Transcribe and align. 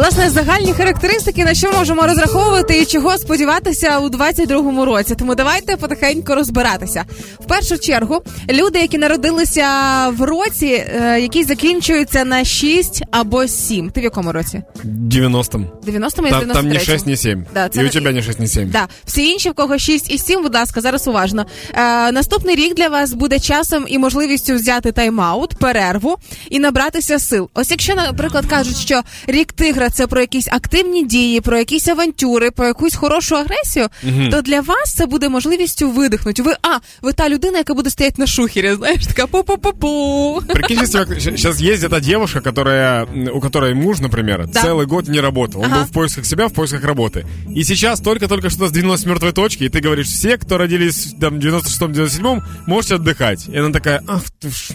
Власне, 0.00 0.30
загальні 0.30 0.72
характеристики, 0.72 1.44
на 1.44 1.54
що 1.54 1.72
можемо 1.72 2.06
розраховувати 2.06 2.78
і 2.78 2.86
чого 2.86 3.18
сподіватися 3.18 3.98
у 3.98 4.08
22-му 4.08 4.84
році. 4.84 5.14
Тому 5.14 5.34
давайте 5.34 5.76
потихеньку 5.76 6.34
розбиратися. 6.34 7.04
В 7.40 7.44
першу 7.44 7.78
чергу, 7.78 8.22
люди, 8.50 8.78
які 8.78 8.98
народилися 8.98 9.68
в 10.08 10.22
році, 10.22 10.66
е, 10.66 11.20
який 11.20 11.44
закінчується 11.44 12.24
на 12.24 12.44
6 12.44 13.02
або 13.10 13.48
7. 13.48 13.90
Ти 13.90 14.00
в 14.00 14.04
якому 14.04 14.32
році? 14.32 14.62
90-м. 14.84 15.66
90-му 15.86 16.26
і 16.26 16.30
Там, 16.30 16.40
там 16.40 16.66
93-му. 16.66 16.72
не 16.72 16.80
6, 16.80 17.06
не 17.06 17.16
7. 17.16 17.46
Да, 17.54 17.68
це 17.68 17.80
и 17.82 17.86
у 17.86 17.88
тебя 17.88 18.12
не 18.12 18.22
6, 18.22 18.40
не 18.40 18.46
7. 18.46 18.70
Да, 18.70 18.88
всі 19.04 19.28
інші, 19.28 19.50
в 19.50 19.54
кого 19.54 19.78
6 19.78 20.10
і 20.10 20.18
7, 20.18 20.42
будь 20.42 20.54
ласка, 20.54 20.80
зараз 20.80 21.08
уважно. 21.08 21.46
Е, 21.74 22.12
наступний 22.12 22.56
рік 22.56 22.74
для 22.74 22.88
вас 22.88 23.12
буде 23.12 23.38
часом 23.38 23.84
і 23.88 23.98
можливістю 23.98 24.54
взяти 24.54 24.90
тайм-аут, 24.90 25.54
перерву 25.58 26.16
і 26.50 26.58
набратися 26.58 27.18
сил. 27.18 27.50
Ось 27.54 27.70
якщо, 27.70 27.94
наприклад, 27.94 28.46
кажуть, 28.46 28.76
що 28.76 29.02
рік 29.26 29.52
тигра 29.52 29.89
це 29.89 30.07
про 30.07 30.21
якісь 30.21 30.47
активні 30.47 31.05
дії, 31.05 31.41
про 31.41 31.57
якісь 31.57 31.87
авантюри, 31.87 32.51
про 32.51 32.67
якусь 32.67 32.95
хорошу 32.95 33.35
агресію, 33.35 33.87
то 34.31 34.41
для 34.41 34.61
вас 34.61 34.93
це 34.93 35.05
буде 35.05 35.29
можливістю 35.29 35.89
видихнути. 35.91 36.41
Ви 36.43 36.53
а, 36.61 36.77
ви 37.01 37.13
та 37.13 37.29
людина, 37.29 37.57
яка 37.57 37.73
буде 37.73 37.89
стояти 37.89 38.15
на 38.17 38.27
шухері, 38.27 38.73
знаєш, 38.75 39.05
така 39.07 39.25
пу-пу-пу-пу. 39.25 40.45
Прикинь, 40.45 40.79
если 40.83 41.19
сейчас 41.19 41.61
есть 41.61 41.77
где-то 41.77 41.99
девушка, 41.99 42.41
которая, 42.41 43.03
м, 43.03 43.29
у 43.33 43.39
которой 43.41 43.73
муж, 43.73 43.99
например, 43.99 44.47
Да. 44.47 44.61
целый 44.63 44.85
год 44.85 45.07
не 45.09 45.21
работал. 45.21 45.61
Он 45.61 45.71
Ага. 45.73 45.81
был 45.81 45.85
в 45.85 45.91
поисках 45.91 46.25
себя, 46.25 46.47
в 46.47 46.53
поисках 46.53 46.83
работы. 46.83 47.25
И 47.57 47.63
сейчас 47.63 47.99
только-только 48.01 48.49
что 48.49 48.67
сдвинулась 48.67 49.01
с 49.01 49.05
мертвой 49.05 49.31
точки, 49.31 49.63
и 49.63 49.69
ты 49.69 49.81
говоришь, 49.83 50.07
все, 50.07 50.37
кто 50.37 50.57
родились 50.57 51.13
там, 51.21 51.35
в 51.35 51.39
96-97, 51.39 52.41
можете 52.67 52.95
отдыхать. 52.95 53.49
И 53.55 53.57
она 53.57 53.71
такая, 53.71 54.01
ах 54.07 54.21
ты 54.41 54.49
ж... 54.49 54.71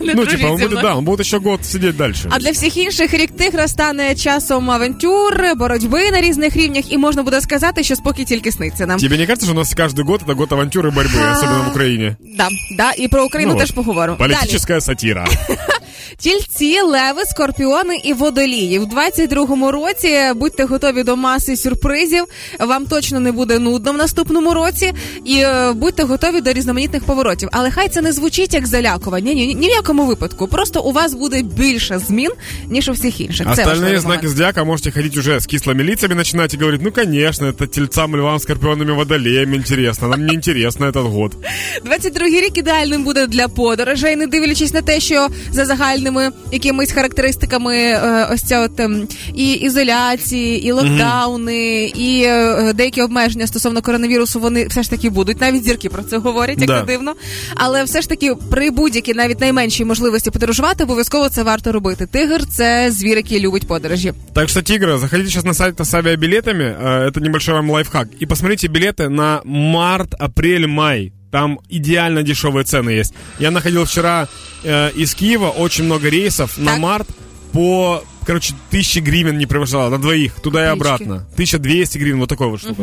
Не 0.00 0.14
Ну, 0.14 0.22
дружіть 0.22 0.40
типа, 0.40 0.50
он 0.52 0.56
зі 0.58 0.62
будет, 0.62 0.78
мною. 0.78 0.86
да, 0.88 0.94
он 0.98 1.04
будет 1.04 1.20
еще 1.20 1.38
год 1.38 1.64
сидеть 1.66 1.96
дальше. 1.96 2.28
А 2.30 2.38
для 2.38 2.50
всіх 2.50 2.76
інших 2.76 3.14
рік 3.14 3.30
тигра 3.36 3.68
стане 3.68 4.14
часом 4.14 4.70
авантюр, 4.70 5.42
боротьби 5.56 6.10
на 6.10 6.20
різних 6.20 6.56
рівнях, 6.56 6.92
і 6.92 6.98
можна 6.98 7.22
буде 7.22 7.40
сказати, 7.40 7.82
що 7.82 7.96
спокій 7.96 8.24
тільки 8.24 8.52
сниться 8.52 8.86
нам. 8.86 8.98
Тебе 8.98 9.16
не 9.18 9.26
кажется, 9.26 9.46
что 9.46 9.54
у 9.54 9.58
нас 9.58 9.74
каждый 9.76 10.04
год 10.04 10.22
это 10.26 10.34
год 10.34 10.52
авантюры 10.52 10.88
и 10.88 10.90
борьбы, 10.90 11.32
особенно 11.32 11.62
в 11.62 11.70
Украине? 11.70 12.16
Да, 12.36 12.48
да, 12.76 12.92
і 12.92 13.08
про 13.08 13.24
Україну 13.24 13.52
Ну 13.52 13.58
теж 13.60 13.70
от. 13.70 13.76
поговоримо. 13.76 14.18
Далі. 14.18 14.32
Политическая 14.32 14.80
сатира. 14.80 15.26
Тільці, 16.18 16.80
леви, 16.80 17.22
скорпіони 17.24 17.96
і 18.04 18.12
водолії. 18.12 18.78
В 18.78 18.84
22-му 18.84 19.72
році 19.72 20.18
будьте 20.34 20.64
готові 20.64 21.02
до 21.02 21.16
маси 21.16 21.56
сюрпризів. 21.56 22.24
Вам 22.60 22.86
точно 22.86 23.20
не 23.20 23.32
буде 23.32 23.58
нудно 23.58 23.92
в 23.92 23.96
наступному 23.96 24.54
році. 24.54 24.92
І 25.24 25.36
е, 25.36 25.72
будьте 25.72 26.02
готові 26.02 26.40
до 26.40 26.52
різноманітних 26.52 27.04
поворотів. 27.04 27.48
Але 27.52 27.70
хай 27.70 27.88
це 27.88 28.00
не 28.00 28.12
звучить 28.12 28.54
як 28.54 28.66
залякування. 28.66 29.32
Ні, 29.32 29.46
ні, 29.46 29.54
ні 29.54 29.68
в 29.68 29.70
якому 29.70 30.06
випадку. 30.06 30.48
Просто 30.48 30.82
у 30.82 30.92
вас 30.92 31.14
буде 31.14 31.42
більше 31.42 31.98
змін, 31.98 32.30
ніж 32.66 32.88
у 32.88 32.92
всіх 32.92 33.20
інших. 33.20 33.46
Це 33.54 33.62
Остальные 33.62 33.66
важливий 33.68 33.98
знаки 33.98 34.16
момент. 34.16 34.28
зодиака 34.28 34.64
можете 34.64 34.90
ходить 34.90 35.16
уже 35.16 35.36
с 35.40 35.46
кислыми 35.46 35.82
лицами, 35.82 36.14
начинать 36.14 36.54
и 36.54 36.56
говорить, 36.56 36.80
ну, 36.82 36.92
конечно, 36.92 37.46
это 37.46 37.66
тельцам, 37.66 38.16
львам, 38.16 38.38
скорпионами, 38.38 38.92
водолеем 38.92 39.54
интересно. 39.54 40.08
Нам 40.08 40.26
не 40.26 40.34
интересно 40.34 40.86
этот 40.86 41.08
год. 41.10 41.32
22-й 41.84 42.40
рік 42.40 42.58
ідеальним 42.58 43.04
буде 43.04 43.26
для 43.26 43.48
подорожей, 43.48 44.16
не 44.16 44.26
дивлячись 44.26 44.74
на 44.74 44.82
те, 44.82 45.00
що 45.00 45.28
за 45.50 45.64
загальними 45.94 46.30
якимись 46.52 46.92
характеристиками 46.92 47.76
е, 47.76 48.28
ось 48.32 48.42
ця 48.42 48.60
от 48.60 48.80
ем, 48.80 49.08
і 49.34 49.52
ізоляції, 49.52 50.66
і 50.66 50.72
локдауни, 50.72 51.84
і 51.84 52.22
е, 52.26 52.72
деякі 52.74 53.02
обмеження 53.02 53.46
стосовно 53.46 53.82
коронавірусу, 53.82 54.40
вони 54.40 54.66
все 54.66 54.82
ж 54.82 54.90
таки 54.90 55.10
будуть. 55.10 55.40
Навіть 55.40 55.64
зірки 55.64 55.88
про 55.88 56.02
це 56.02 56.18
говорять, 56.18 56.58
як 56.58 56.66
Да. 56.66 56.80
не 56.80 56.86
дивно. 56.86 57.14
Але 57.54 57.84
все 57.84 58.00
ж 58.00 58.08
таки, 58.08 58.34
при 58.50 58.70
будь-якій 58.70 59.14
навіть 59.14 59.40
найменшій 59.40 59.84
можливості 59.84 60.30
подорожувати, 60.30 60.84
обов'язково 60.84 61.28
це 61.28 61.42
варто 61.42 61.72
робити. 61.72 62.06
Тигр 62.06 62.46
це 62.46 62.90
звір, 62.90 63.16
який 63.16 63.40
любить 63.40 63.66
подорожі. 63.68 64.12
Так 64.34 64.48
что, 64.48 64.60
Тигры, 64.60 64.98
заходите 64.98 65.28
сейчас 65.30 65.44
на 65.44 65.54
сайт 65.54 65.80
с 65.80 65.94
авиабилетами, 65.94 66.64
э, 66.64 67.10
это 67.10 67.20
небольшой 67.20 67.54
вам 67.54 67.70
лайфхак, 67.70 68.08
и 68.22 68.26
посмотрите 68.26 68.68
билеты 68.68 69.08
на 69.08 69.40
март, 69.44 70.14
апрель, 70.18 70.66
май. 70.66 71.12
Там 71.34 71.60
идеально 71.68 72.22
дешевые 72.22 72.64
цены 72.64 72.90
есть. 72.90 73.14
Я 73.38 73.50
находил 73.50 73.84
вчера 73.84 74.28
э, 74.64 74.90
из 74.92 75.14
Киева 75.14 75.48
очень 75.48 75.84
много 75.84 76.08
рейсов 76.08 76.58
на 76.58 76.72
Так. 76.72 76.80
март 76.80 77.08
по, 77.52 78.02
короче, 78.26 78.54
тысячи 78.70 78.98
гривен 79.00 79.38
не 79.38 79.46
превышало 79.46 79.88
на 79.90 79.98
двоих, 79.98 80.32
туда 80.40 80.58
и 80.64 80.66
Отлички. 80.68 80.86
обратно. 80.86 81.14
1200 81.34 81.98
гривен, 81.98 82.20
вот 82.20 82.28
такой 82.28 82.48
вот 82.48 82.60
штука. 82.60 82.82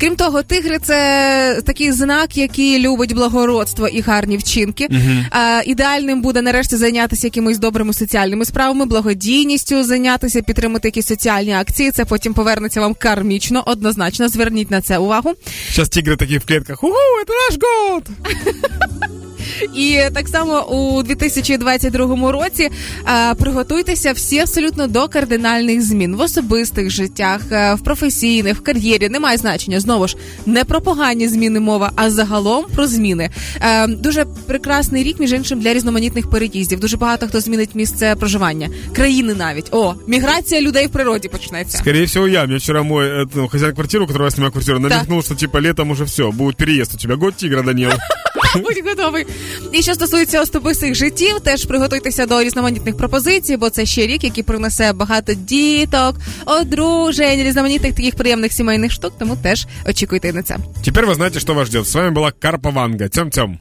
Крім 0.00 0.16
того, 0.16 0.42
тигри 0.42 0.78
це 0.78 1.62
такий 1.66 1.92
знак, 1.92 2.36
який 2.36 2.78
любить 2.78 3.14
благородство 3.14 3.88
і 3.88 4.00
гарні 4.00 4.36
вчинки. 4.36 4.88
А, 5.30 5.62
ідеальним 5.66 6.22
буде 6.22 6.42
нарешті 6.42 6.76
зайнятися 6.76 7.26
якимись 7.26 7.58
добрими 7.58 7.92
соціальними 7.92 8.44
справами, 8.44 8.84
благодійністю, 8.86 9.84
зайнятися, 9.84 10.42
підтримати 10.42 10.88
якісь 10.88 11.06
соціальні 11.06 11.52
акції. 11.52 11.90
Це 11.90 12.04
потім 12.04 12.34
повернеться 12.34 12.80
вам 12.80 12.94
кармічно, 12.94 13.62
однозначно. 13.66 14.28
Зверніть 14.28 14.70
на 14.70 14.80
це 14.80 14.98
увагу. 14.98 15.34
Сейчас 15.68 15.88
тигры 15.90 16.16
такие 16.16 16.38
в 16.38 16.44
клетках, 16.44 16.84
угу, 16.84 16.94
это 16.94 17.32
наш 17.50 17.58
год! 17.62 18.04
І 19.75 19.99
так 20.13 20.27
само 20.27 20.61
у 20.61 21.03
2022 21.03 22.31
році 22.31 22.69
а, 23.05 23.33
приготуйтеся 23.35 24.11
всі 24.11 24.39
абсолютно 24.39 24.87
до 24.87 25.07
кардинальних 25.07 25.81
змін 25.81 26.15
в 26.15 26.21
особистих 26.21 26.89
життях, 26.89 27.41
е, 27.51 27.73
в 27.73 27.79
професійних, 27.79 28.57
в 28.57 28.61
кар'єрі. 28.61 29.09
Немає 29.09 29.37
значення 29.37 29.79
знову 29.79 30.07
ж 30.07 30.17
не 30.45 30.63
про 30.63 30.81
погані 30.81 31.27
зміни 31.27 31.59
мова, 31.59 31.91
а 31.95 32.09
загалом 32.09 32.65
про 32.75 32.87
зміни. 32.87 33.29
Е, 33.61 33.87
дуже 33.87 34.25
прекрасний 34.47 35.03
рік, 35.03 35.19
між 35.19 35.31
іншим, 35.31 35.59
для 35.59 35.73
різноманітних 35.73 36.29
переїздів. 36.29 36.79
Дуже 36.79 36.97
багато 36.97 37.27
хто 37.27 37.39
змінить 37.39 37.75
місце 37.75 38.15
проживання, 38.15 38.69
країни 38.95 39.33
навіть. 39.33 39.67
О, 39.71 39.93
міграція 40.07 40.61
людей 40.61 40.87
в 40.87 40.89
природі 40.89 41.27
почнеться. 41.27 41.77
Скорее 41.77 42.05
всего, 42.05 42.27
я. 42.27 42.45
Мне 42.45 42.57
вчера 42.57 42.83
мой 42.83 43.27
ну, 43.35 43.47
хозяин 43.47 43.75
квартиры, 43.75 44.03
у 44.03 44.07
которого 44.07 44.25
я 44.25 44.31
снимаю 44.31 44.51
квартиру, 44.51 44.79
намекнул, 44.79 45.21
что 45.21 45.35
типа 45.35 45.61
летом 45.61 45.91
уже 45.91 46.03
все, 46.03 46.31
будет 46.31 46.55
переезд 46.57 46.95
у 46.95 46.97
тебя. 46.97 47.15
Год 47.15 47.35
тигра, 47.35 47.63
Данил. 47.63 47.91
Будь 48.55 48.87
готовий. 48.87 49.25
І 49.71 49.81
що 49.81 49.93
стосується 49.93 50.41
особистих 50.41 50.95
життів, 50.95 51.39
теж 51.39 51.65
приготуйтеся 51.65 52.25
до 52.25 52.43
різноманітних 52.43 52.97
пропозицій, 52.97 53.57
бо 53.57 53.69
це 53.69 53.85
ще 53.85 54.07
рік, 54.07 54.23
який 54.23 54.43
принесе 54.43 54.93
багато 54.93 55.33
діток, 55.33 56.15
одружень, 56.45 57.43
різноманітних 57.43 57.95
таких 57.95 58.15
приємних 58.15 58.53
сімейних 58.53 58.91
штук. 58.91 59.13
Тому 59.19 59.35
теж 59.35 59.67
очікуйте 59.89 60.33
на 60.33 60.43
це. 60.43 60.57
Тепер 60.85 61.05
ви 61.05 61.13
знаєте, 61.13 61.39
що 61.39 61.53
вас 61.53 61.67
ждет. 61.67 61.87
С 61.87 61.95
вами 61.95 62.11
була 62.11 62.31
Карпа 62.39 62.69
Ванга. 62.69 63.07
Тем-тем. 63.07 63.59